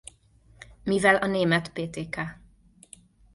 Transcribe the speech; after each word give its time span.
Mivel 0.83 1.15
a 1.21 1.25
német 1.25 1.69
ptk. 1.73 2.21